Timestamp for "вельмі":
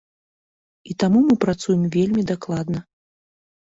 1.99-2.29